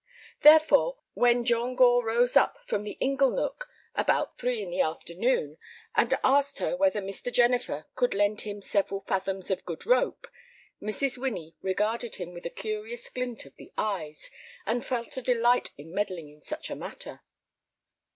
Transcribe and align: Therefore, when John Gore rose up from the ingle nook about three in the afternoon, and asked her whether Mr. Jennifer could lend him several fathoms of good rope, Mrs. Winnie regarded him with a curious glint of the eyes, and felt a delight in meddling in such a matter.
Therefore, 0.41 0.97
when 1.13 1.45
John 1.45 1.75
Gore 1.75 2.03
rose 2.03 2.35
up 2.35 2.57
from 2.65 2.83
the 2.83 2.97
ingle 2.99 3.29
nook 3.29 3.69
about 3.93 4.35
three 4.39 4.63
in 4.63 4.71
the 4.71 4.81
afternoon, 4.81 5.59
and 5.95 6.17
asked 6.23 6.57
her 6.57 6.75
whether 6.75 6.99
Mr. 7.03 7.31
Jennifer 7.31 7.85
could 7.93 8.15
lend 8.15 8.41
him 8.41 8.63
several 8.63 9.01
fathoms 9.01 9.51
of 9.51 9.63
good 9.63 9.85
rope, 9.85 10.25
Mrs. 10.81 11.19
Winnie 11.19 11.55
regarded 11.61 12.15
him 12.15 12.33
with 12.33 12.47
a 12.47 12.49
curious 12.49 13.09
glint 13.09 13.45
of 13.45 13.55
the 13.57 13.71
eyes, 13.77 14.31
and 14.65 14.83
felt 14.83 15.17
a 15.17 15.21
delight 15.21 15.69
in 15.77 15.93
meddling 15.93 16.29
in 16.29 16.41
such 16.41 16.71
a 16.71 16.75
matter. 16.75 17.21